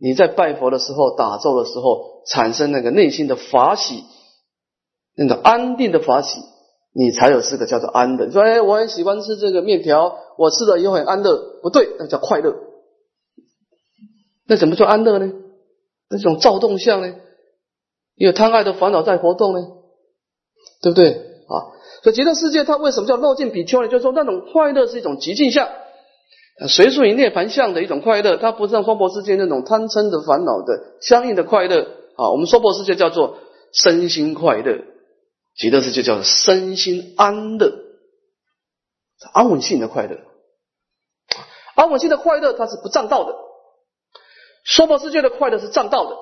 [0.00, 4.02] 你在拜佛的时候、打坐的时候，产生那个内心的法喜，
[5.16, 6.40] 那种安定的法喜，
[6.92, 8.28] 你才有资格叫做安乐。
[8.32, 12.52] 说，哎，我很喜欢吃这个面条，我吃了以后很安乐，不对，那叫快乐。
[14.48, 15.32] 那怎么叫安乐呢？
[16.10, 17.14] 那种躁动相呢？
[18.18, 19.60] 有贪爱的烦恼在活动呢？
[20.82, 21.54] 对不对啊？
[22.02, 23.88] 所以极乐世界它为什么叫落尽比丘呢？
[23.88, 25.68] 就是说那种快乐是一种极尽相，
[26.68, 31.82] 随顺于涅盘相的一种快乐，它不是像娑婆世界那种贪嗔的烦恼的相应的快乐
[32.16, 32.30] 啊。
[32.30, 33.38] 我们娑婆世界叫做
[33.72, 34.84] 身心快乐，
[35.56, 37.72] 极乐世界叫身心安乐，
[39.32, 40.18] 安稳性的快乐。
[41.74, 43.34] 安稳性的快乐它是不障道的，
[44.64, 46.16] 娑婆世界的快乐是障道的，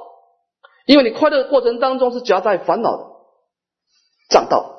[0.86, 3.04] 因为你快乐的过程当中是夹带烦恼的
[4.30, 4.72] 障道。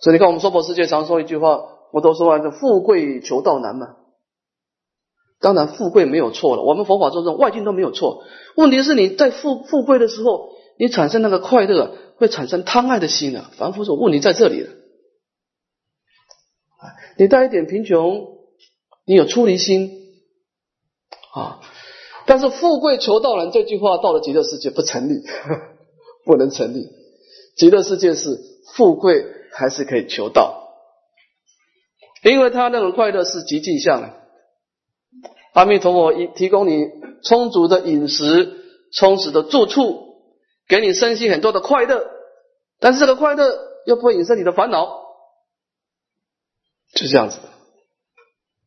[0.00, 3.96] 所以你看，我们娑婆世界常说一句话，我都说啊，这富贵求道难嘛。
[5.40, 8.24] 当然，富贵没有错了，我们佛法中这种外境都没有错。
[8.56, 13.50] 问题是你在富富贵的时候，你产生那个快乐，会产生贪爱的心啊。
[13.56, 14.70] 凡夫说，问题在这里了。
[17.18, 18.36] 你带一点贫穷，
[19.06, 19.90] 你有出离心
[21.32, 21.60] 啊。
[22.26, 25.22] 但是富贵求道人这句话到了极乐世界不成立，
[26.26, 26.88] 不能成立。
[27.56, 28.38] 极乐世界是
[28.74, 29.34] 富贵。
[29.58, 30.68] 还是可以求道，
[32.22, 34.12] 因为他那种快乐是极尽相的。
[35.54, 36.84] 阿弥陀佛，提提供你
[37.22, 38.54] 充足的饮食、
[38.92, 40.18] 充实的住处，
[40.68, 42.06] 给你身心很多的快乐，
[42.80, 44.88] 但是这个快乐又不会引生你的烦恼，
[46.92, 47.48] 就这样子的，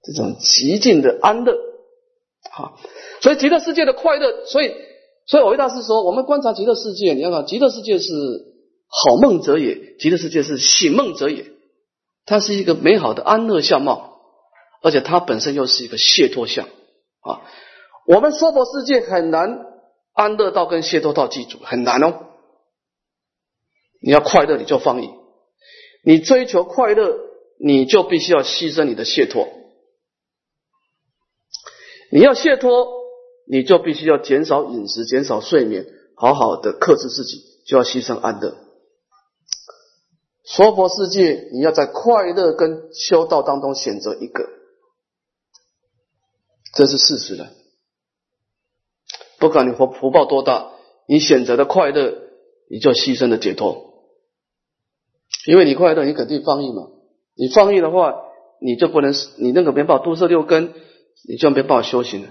[0.02, 1.56] 这种极尽的安乐。
[2.50, 2.80] 好，
[3.22, 4.74] 所以极乐世界的快乐，所以
[5.26, 8.10] 所以我维大师说，我们观察极乐世界，你要看极乐世界是。
[8.92, 11.46] 好梦者也，极乐世界是醒梦者也，
[12.26, 14.20] 它是一个美好的安乐相貌，
[14.82, 17.46] 而且它本身又是一个解脱相啊。
[18.08, 19.60] 我们娑婆世界很难
[20.14, 22.30] 安乐到跟解脱到记住，很难哦。
[24.02, 25.10] 你要快乐，你就放逸；
[26.04, 27.16] 你追求快乐，
[27.64, 29.50] 你就必须要牺牲你的解脱。
[32.12, 32.88] 你要解脱，
[33.50, 37.50] 你就必须要减少饮食，减少睡眠，好好的克制自己。
[37.66, 38.58] 就要牺牲安乐。
[40.44, 44.44] 娑婆世界，你要在快乐跟修道当中选择一个，
[46.74, 47.52] 这是事实的。
[49.38, 50.72] 不管你福福报多大，
[51.08, 52.18] 你选择的快乐，
[52.72, 53.94] 你就牺牲的解脱。
[55.46, 56.88] 因为你快乐，你肯定放逸嘛。
[57.36, 58.16] 你放逸的话，
[58.60, 60.74] 你就不能，你那个没办法度色六根，
[61.28, 62.30] 你就没办法修行了。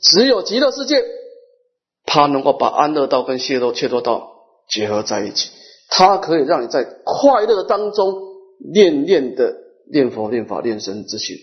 [0.00, 1.04] 只有极乐世界，
[2.04, 4.34] 它能够把安乐道跟谢多切多道。
[4.68, 5.48] 结合在一起，
[5.88, 8.14] 它可以让你在快乐当中
[8.70, 9.54] 念念的
[9.90, 11.38] 念佛、念法、念身之心，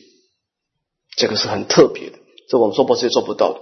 [1.17, 3.59] 这个是很特别的，这我们说不是做不到的。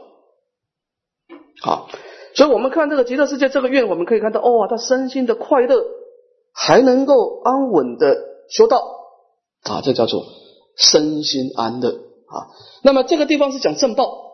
[1.61, 1.87] 好，
[2.35, 5.81] 所以我们看这个极乐世界这个愿，我们可以看到，哦，他身心的快乐，
[6.51, 8.17] 还能够安稳的
[8.49, 8.83] 修道
[9.61, 10.25] 啊，这叫做
[10.75, 12.51] 身心安乐啊。
[12.83, 14.32] 那么这个地方是讲正报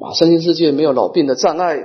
[0.00, 1.84] 啊，身心世界没有老病的障碍，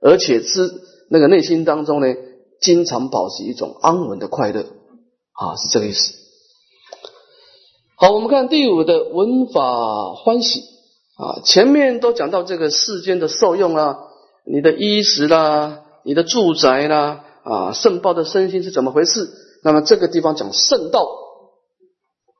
[0.00, 0.82] 而且是。
[1.08, 2.12] 那个内心当中呢，
[2.60, 6.14] 经常保持一种安稳的快乐啊，是这个意思。
[7.94, 10.62] 好，我们看第五的文法欢喜
[11.16, 13.98] 啊，前面都讲到这个世间的受用啊，
[14.52, 19.30] 你的衣食啦，你的住宅啦啊，圣报的身心是怎么回事？
[19.62, 21.06] 那么这个地方讲圣道，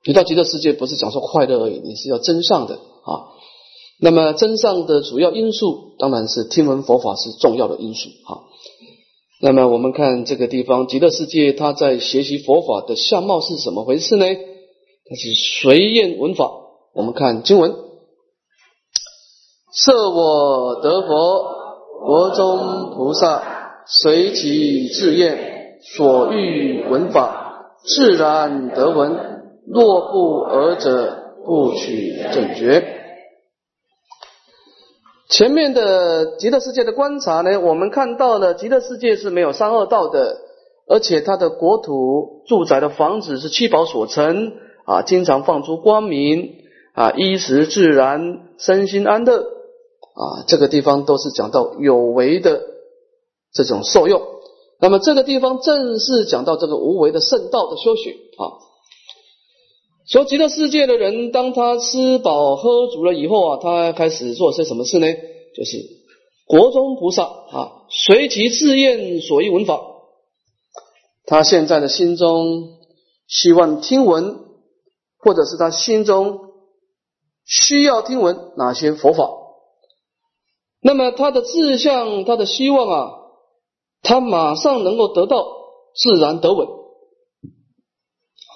[0.05, 3.31] 你到极乐世界不是讲说快乐而已，你是要真上的啊。
[4.01, 8.43] 那么真上的主要因素当然是听闻佛法是重要的因素哈。
[9.41, 14.25] 那么我们看这个地方极乐世界，他在学习佛法的相貌是怎么回事呢？
[15.09, 16.51] 它是随愿闻法。
[16.95, 17.75] 我们看经文：
[19.73, 21.45] 设我得佛，
[22.05, 29.17] 国中菩萨随其自愿，所欲闻法，自然得闻。
[29.67, 32.96] 若不尔者，不取正觉。
[35.29, 40.39] 前面的极乐世界的观察呢，我们看到了极乐世界是没有三恶道的，
[40.87, 44.53] 而且它的国土、住宅的房子是七宝所成
[44.85, 46.55] 啊，经常放出光明
[46.95, 52.63] 啊，衣食自然，身心安乐啊，这个地方都是讲到有为的
[53.53, 54.23] 这种受用。
[54.79, 58.66] 那么这个地方正是讲到这个无为的圣道的修行啊。
[60.09, 65.07] 说极乐世界的人，当他吃饱喝足了以后啊，他开始做些什么事呢？
[65.57, 65.79] 就是
[66.47, 69.81] 国中菩萨啊，随其自愿所欲闻法。
[71.25, 72.79] 他现在的心中
[73.27, 74.37] 希望听闻，
[75.19, 76.51] 或者是他心中
[77.45, 79.29] 需要听闻哪些佛法？
[80.81, 83.11] 那么他的志向，他的希望啊，
[84.03, 85.45] 他马上能够得到
[85.97, 86.69] 自然得稳，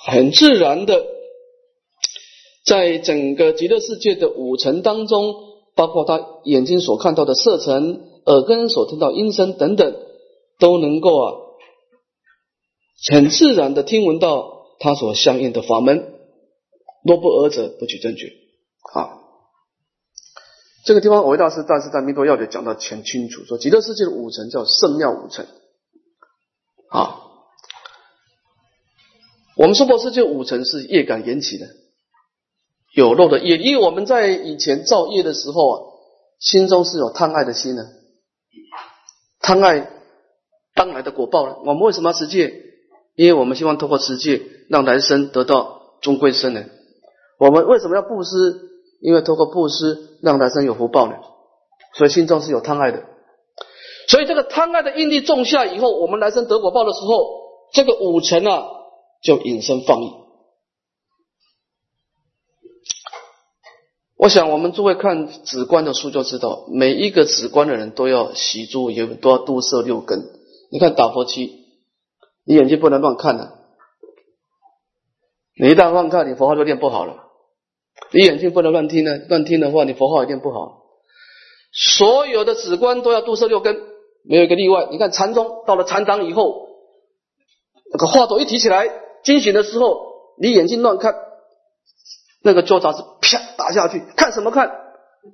[0.06, 1.18] 很自然的。
[2.70, 5.34] 在整个极乐世界的五层当中，
[5.74, 9.92] 包括他眼睛所看到的色尘，耳根所听到音声等等，
[10.60, 11.34] 都能够啊，
[13.12, 16.14] 很自然的听闻到他所相应的法门。
[17.02, 18.28] 若不尔者，不取正觉。
[18.94, 19.18] 啊，
[20.84, 25.44] 这个地方，维大师大师在《弥陀要解》讲到很清楚，说极乐世界的五层叫圣妙五层。
[26.90, 27.18] 啊，
[29.56, 31.66] 我们说过世界五层是业感引起的。
[32.94, 35.80] 有漏的业，因为我们在以前造业的时候啊，
[36.38, 37.82] 心中是有贪爱的心呢，
[39.40, 39.90] 贪爱
[40.74, 41.56] 当来的果报呢。
[41.60, 42.52] 我们为什么要持戒？
[43.14, 46.64] 因为我们希望通过持戒让来生得到终归生呢。
[47.38, 48.70] 我们为什么要布施？
[49.00, 51.14] 因为通过布施让来生有福报呢。
[51.96, 53.02] 所以心中是有贪爱的。
[54.08, 57.24] 所以这个贪爱的因力种下以后，我们来生得果报的时候，
[57.72, 58.64] 这个五尘啊
[59.22, 60.19] 就引生放逸。
[64.20, 70.18] 我想，我们诸位看止观的书就知道，每一个止观的人都要习诸也都要度摄六根。
[70.70, 71.64] 你看打佛七，
[72.44, 73.50] 你眼睛不能乱看的，
[75.58, 77.14] 你一旦乱看，你佛号就练不好了。
[78.12, 80.82] 你眼睛不能乱听呢，乱听的话，你佛号也练不好。
[81.72, 83.74] 所有的止观都要度摄六根，
[84.28, 84.88] 没有一个例外。
[84.90, 86.68] 你看禅宗到了禅堂以后，
[87.90, 88.86] 那个话头一提起来，
[89.24, 89.98] 惊醒的时候，
[90.38, 91.14] 你眼睛乱看。
[92.42, 94.70] 那个旧杂志啪打下去，看什么看？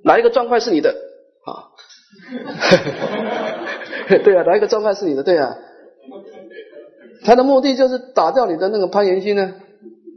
[0.03, 0.95] 哪一个砖块是你的
[1.45, 1.71] 啊？
[4.23, 5.23] 对啊，哪一个砖块是你的？
[5.23, 5.55] 对啊，
[7.23, 9.55] 他的目的就是打掉你的那个攀岩心呢，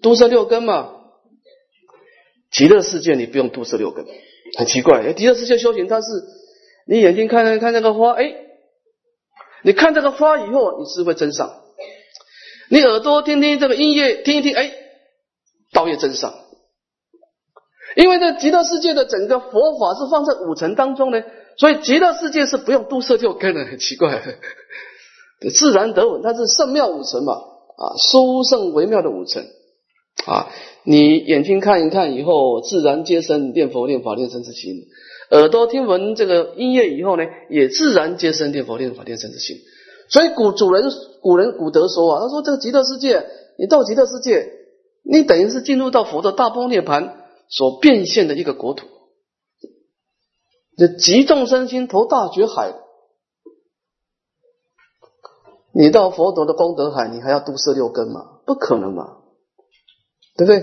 [0.02, 0.96] 毒色六根嘛。
[2.50, 4.04] 极乐世界你不用毒色六根，
[4.58, 5.12] 很奇怪。
[5.12, 6.08] 极乐世界修行，它是
[6.84, 8.34] 你眼睛看看看那个花，哎，
[9.62, 11.62] 你看这个花以后，你智慧增上；
[12.68, 14.72] 你耳朵听听这个音乐，听一听，哎，
[15.72, 16.34] 道业增上。
[17.96, 21.22] 因为这极乐世界的整个佛法是放在五层当中呢，
[21.56, 24.22] 所以极乐世界是不用度色六根的，很奇怪，
[25.52, 29.44] 自然得稳，它是圣妙五层嘛，啊，殊胜微妙的五层，
[30.26, 30.48] 啊，
[30.84, 34.86] 你眼睛看一看以后，自然皆生念佛、念法、念生之心；
[35.30, 39.56] 耳朵听闻这个音乐以后呢，也自然皆生念佛、念法、念生之心。
[40.08, 40.84] 所以古主人、
[41.20, 43.26] 古人古德说啊，他说这个极乐世界，
[43.58, 44.46] 你到极乐世界，
[45.04, 47.16] 你等于是进入到佛的大波涅盘
[47.50, 48.86] 所变现的一个国土。
[50.76, 52.72] 这急众生心投大觉海，
[55.74, 58.40] 你到佛陀的功德海，你还要度色六根吗？
[58.46, 59.18] 不可能嘛，
[60.38, 60.58] 对不对？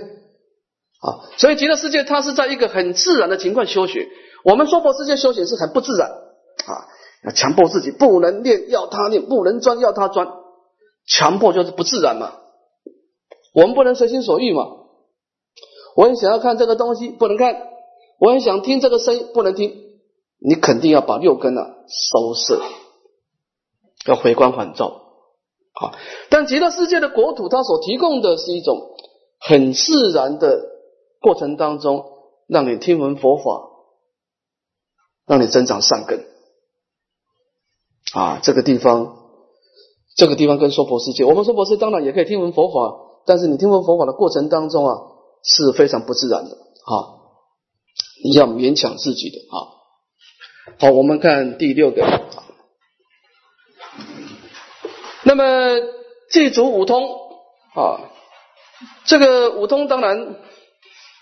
[0.99, 4.09] 啊，所以极乐世界它是在一个很自然的情况修学。
[4.43, 6.88] 我们娑婆世界修行是很不自然啊，
[7.23, 10.27] 要强迫自己不能念，要他念；不能专，要他专。
[11.05, 12.33] 强迫就是不自然嘛。
[13.53, 14.63] 我们不能随心所欲嘛。
[15.97, 17.55] 我很想要看这个东西，不能看；
[18.19, 19.73] 我很想听这个声音，不能听。
[20.39, 22.61] 你肯定要把六根呢收摄，
[24.05, 24.85] 要回光返照
[25.73, 25.97] 啊！
[26.29, 28.79] 但极乐世界的国土，它所提供的是一种
[29.39, 30.61] 很自然的
[31.19, 32.05] 过程当中，
[32.47, 33.43] 让你听闻佛法，
[35.25, 36.23] 让你增长善根
[38.13, 38.39] 啊！
[38.43, 39.17] 这个地方，
[40.15, 45.01] 这个地方跟娑婆世界，我们娑婆世界当然也可以听闻佛法，但是你听闻佛法的过程当中啊，
[45.43, 46.93] 是非常不自然的啊！
[48.23, 49.55] 你要勉强自己的啊！
[50.79, 52.05] 好，我们看第六个。
[55.23, 55.43] 那么
[56.31, 57.03] 祭祖五通
[57.75, 58.09] 啊，
[59.05, 60.35] 这个五通当然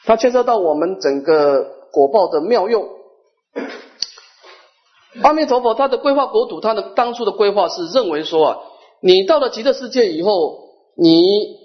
[0.05, 2.88] 它牵涉到我们整个果报的妙用。
[5.24, 8.57] 阿弥陀佛他的规划国土，他的当初的规划是认为说啊，
[9.01, 10.59] 你到了极乐世界以后，
[10.97, 11.64] 你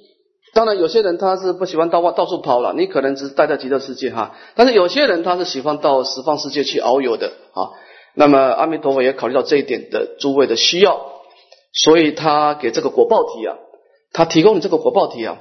[0.53, 7.71] 当然有些人他是不喜欢到外到处跑了，你可能只是待在极乐世界哈，但是有些人他是喜欢到十方世界去遨游的啊。
[8.15, 11.01] 那么阿弥陀佛也考虑到这一点的诸位的需要，
[11.73, 13.57] 所以他给这个果报体啊，
[14.13, 15.39] 他提供你这个果报体啊，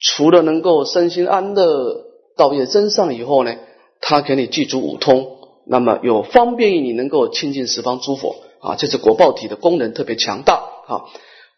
[0.00, 2.04] 除了能够身心安乐、
[2.36, 3.54] 道业增上以后呢，
[4.00, 5.36] 他给你记住五通，
[5.66, 10.54] 那么有方便于你能够亲近十方诸佛啊，这是果报体的功能特别强大
[10.86, 11.04] 啊。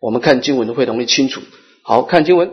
[0.00, 1.40] 我们看经文会容易清楚。
[1.82, 2.50] 好看经文，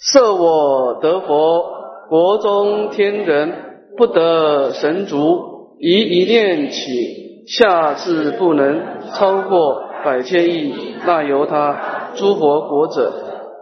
[0.00, 1.64] 设我得佛，
[2.08, 5.76] 国中天人不得神足。
[5.82, 13.10] 以一念起，下至不能超过百千亿，那由他诸佛国者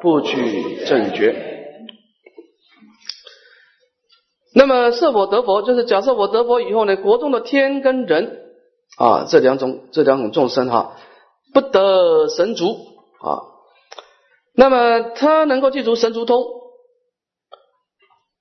[0.01, 1.45] 不取正觉。
[4.53, 8.41] 那么设我得佛，就是假设我得佛以后呢，国中的天跟人
[8.99, 10.97] 啊这两种这两种众生哈，
[11.55, 12.65] 不得神足
[13.21, 13.47] 啊，
[14.59, 16.45] 那么他能够记住神足通。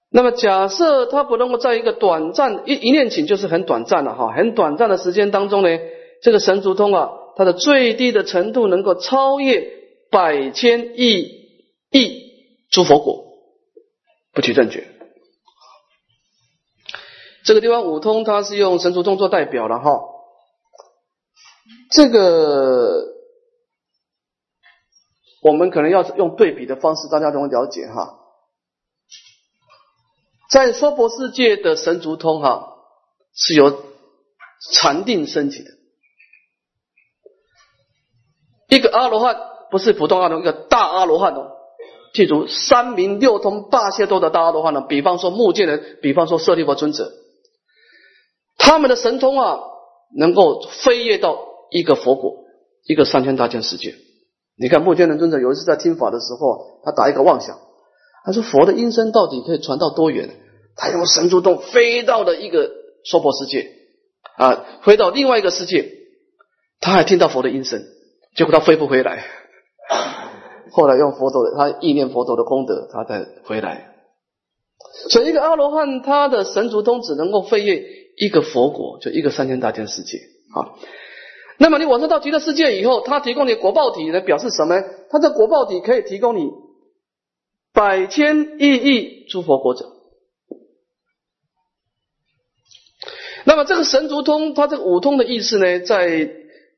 [0.09, 5.69] 那么假设他不能够在一个短暂一一念请，就是很短暂的哈，很短暂的时间当中呢，
[6.23, 9.69] 这个神足通啊，它的最低的程度能够超越
[10.09, 11.21] 百千亿
[11.91, 12.31] 亿
[12.71, 13.25] 诸佛果，
[14.33, 14.87] 不取正觉。
[17.45, 19.99] 这个地方五通它是用神足通做代表的哈，
[21.91, 23.03] 这个
[25.47, 28.19] 我们可能要用对比的方式，大家容易了解哈。
[30.49, 32.75] 在娑婆世界的神足通哈
[33.33, 33.83] 是由
[34.71, 35.71] 禅定升起的，
[38.69, 39.37] 一个阿罗汉
[39.71, 41.51] 不是普通阿罗汉，一个大阿罗汉哦，
[42.13, 47.11] 记住三明六通八解脱的大阿罗汉呢，比方说目犍连，比方说舍利弗尊者，
[48.57, 49.59] 他们的神通啊，
[50.17, 51.37] 能够飞跃到
[51.71, 52.45] 一个佛国，
[52.85, 53.95] 一个三千大千世界。
[54.59, 57.59] 你看目犍连尊者有一次在听法的时候，他打一个妄想。
[58.25, 60.29] 他说：“佛的音声到底可以传到多远？
[60.75, 62.69] 他用神足洞飞到了一个
[63.05, 63.71] 娑婆世界
[64.37, 65.89] 啊，飞到另外一个世界，
[66.81, 67.81] 他还听到佛的音声，
[68.35, 69.23] 结果他飞不回来。
[70.71, 73.93] 后来用佛陀的他意念佛陀的功德，他才回来。
[75.09, 77.81] 所以一个阿罗汉，他的神足通只能够飞越
[78.17, 80.17] 一个佛国，就一个三千大千世界
[80.53, 80.75] 啊。
[81.59, 84.81] 那么你往上到极乐世界以后，他提供你果报体，来表示什么？
[85.09, 86.49] 他的果报体可以提供你。”
[87.73, 89.85] 百千亿亿诸佛国者，
[93.43, 96.27] 那么这个神足通，它这个五通的意思呢，在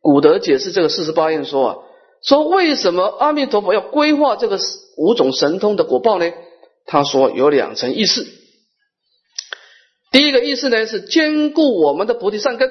[0.01, 1.77] 古德解释这个四十八愿说啊，
[2.21, 4.59] 说为什么阿弥陀佛要规划这个
[4.97, 6.29] 五种神通的果报呢？
[6.85, 8.27] 他说有两层意思。
[10.11, 12.69] 第一个意思呢是兼顾我们的菩提善根，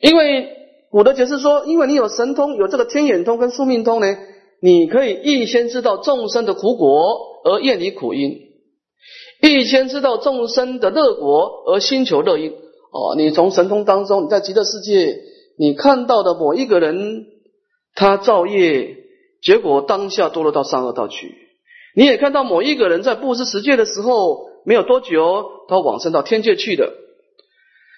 [0.00, 0.48] 因为
[0.90, 4.06] 古德解释说，因为你有神通，有这个天眼通跟宿命通呢。
[4.60, 8.38] 你可以预先知道众生的苦果而厌离苦因，
[9.42, 12.50] 预先知道众生的乐果而心求乐因。
[12.50, 15.18] 哦，你从神通当中，你在极乐世界，
[15.58, 17.26] 你看到的某一个人，
[17.94, 18.96] 他造业，
[19.42, 21.34] 结果当下堕落到三恶道去。
[21.94, 26.90] 你也看到某一个人在布施十界的时候，没有多久，他往生到天界去的。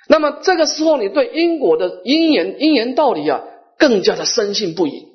[0.09, 3.43] 那么这个时候，你对因果的因缘因缘道理啊，
[3.79, 5.09] 更加的深信不疑。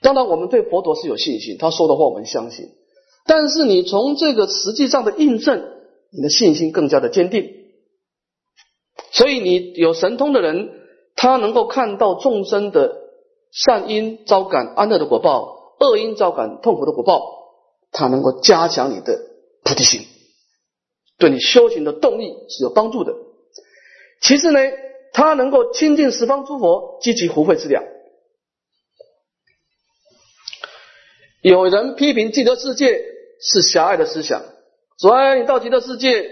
[0.00, 2.68] 当然，我们对佛陀是有信心，他说的话我们相信。
[3.26, 5.64] 但是你从这个实际上的印证，
[6.10, 7.50] 你的信心更加的坚定。
[9.12, 10.70] 所以你有神通的人，
[11.16, 12.96] 他能够看到众生的
[13.50, 17.22] 善因招感安乐的果报，恶因招感痛苦的果报，
[17.90, 19.18] 他能够加强你的
[19.62, 20.02] 菩提心，
[21.24, 23.14] 对你修行的动力是有帮助的。
[24.20, 24.60] 其次呢，
[25.14, 27.82] 他能够亲近十方诸佛，积极福慧之量。
[31.40, 33.02] 有人批评极乐世界
[33.40, 34.42] 是狭隘的思想，
[35.00, 36.30] 说：“哎，你到极乐世界，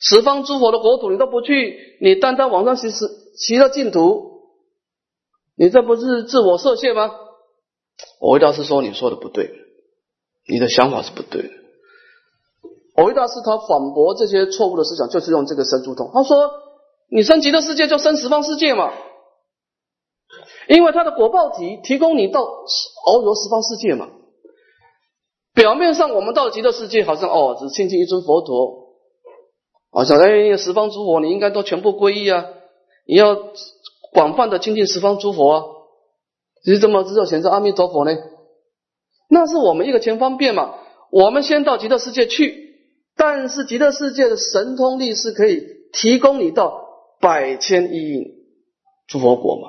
[0.00, 3.04] 十方诸佛的国土你都不去，你单单往上行十
[3.36, 4.40] 其乐净土，
[5.54, 7.14] 你这不是自我设限吗？”
[8.20, 9.50] 我回答是说：“你说的不对，
[10.48, 11.50] 你的想法是不对的。”
[12.96, 16.10] 我回答是他反驳这些错误的思想，就是用这个生诸通。
[16.12, 16.50] 他说
[17.10, 18.92] ：“你升极乐世界就升十方世界嘛，
[20.68, 24.08] 因为他的果报体提供你到遨游十方世界嘛。”
[25.54, 28.96] 表面上我们到极乐世界，好像哦，只亲近一尊佛陀，
[29.92, 32.46] 好像哎，十方诸佛你应该都全部皈依啊，
[33.06, 33.36] 你要
[34.12, 35.62] 广泛的亲近十方诸佛啊，
[36.64, 38.16] 其实这么只有选择阿弥陀佛呢？
[39.28, 40.74] 那是我们一个全方便嘛。
[41.10, 42.63] 我们先到极乐世界去，
[43.16, 45.62] 但是极乐世界的神通力是可以
[45.92, 46.84] 提供你到
[47.20, 48.24] 百千亿
[49.06, 49.68] 诸佛国嘛。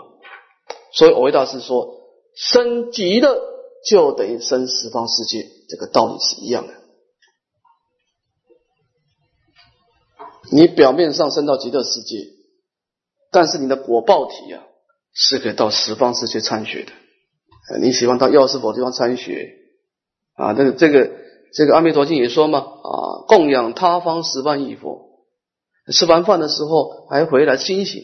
[0.91, 1.87] 所以藕维大师说，
[2.35, 3.37] 生极乐
[3.85, 5.45] 就等于生十方世界。
[5.67, 6.73] 这个道理是一样的。
[10.51, 12.17] 你表面上升到极乐世界，
[13.31, 14.63] 但是你的果报体啊，
[15.13, 16.91] 是可以到十方世界参学的。
[17.81, 19.55] 你喜欢到药师佛地方参学
[20.35, 20.53] 啊？
[20.53, 21.11] 这个这个
[21.51, 25.09] 这个阿弥陀经也说嘛啊，供养他方十万亿佛，
[25.93, 28.03] 吃完饭的时候还回来清醒。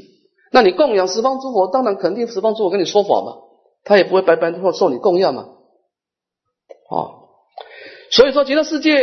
[0.52, 3.38] 那你供养十方诸佛，当然肯定十方诸佛跟你说法嘛，
[3.84, 7.22] 他也不会白白受受你供养嘛，啊。
[8.12, 9.00] 所以说，极乐世界，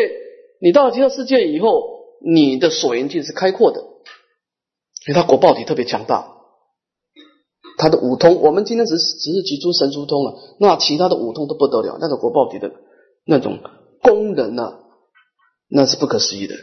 [0.60, 1.70] 你到了极乐世界以后，
[2.22, 3.80] 你的所缘境是开阔的，
[5.06, 6.36] 因为他果报体特别强大，
[7.78, 12.70] 他的五通，我们今天只是只是举出神珠通了，那其他的五通都不得了，那个果报体的
[13.24, 13.60] 那种
[14.02, 14.78] 功能呢，
[15.68, 16.54] 那是不可思议的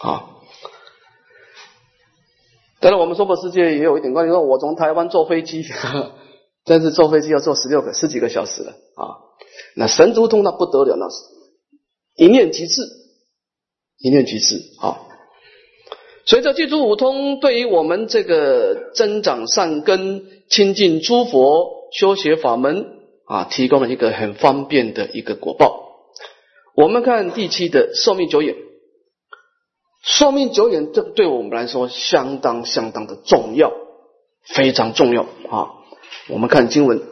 [0.00, 0.36] 啊。
[2.80, 5.64] 当然，我们娑婆世界也有一点关系，说我从台湾坐飞机，
[6.64, 9.18] 但是坐飞机要坐十六个十几个小时了啊。
[9.74, 11.16] 那神足通那不得了，那是
[12.16, 12.82] 一念即至，
[13.98, 15.00] 一念即至啊！
[16.24, 22.86] 随着具足五通对于我们这个增长善根、亲近诸佛、修学法门
[23.24, 25.87] 啊，提供了一个很方便的一个果报。
[26.80, 28.54] 我们看第七的寿命久远，
[30.04, 33.72] 寿命久远，这对我们来说相当相当的重要，
[34.54, 35.74] 非常重要啊！
[36.28, 37.02] 我们看经文。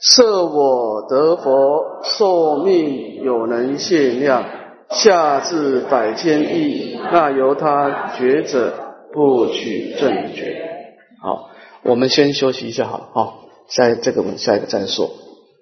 [0.00, 4.44] 设我得佛寿命有能限量，
[4.90, 10.94] 下至百千亿，那由他觉者不取正觉。
[11.20, 11.50] 好，
[11.82, 15.10] 我们先休息一下，好了，好，下这个我们下一个再说。